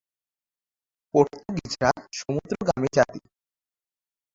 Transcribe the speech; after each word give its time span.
পর্তুগিজরা 1.13 1.89
সমুদ্রগামী 2.13 2.89
জাতি। 2.95 3.19